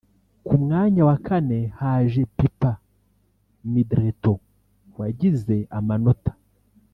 [0.45, 2.71] Ku mwanya wa kane haje Pipa
[3.71, 4.39] Middleton
[4.99, 6.31] wagize amanota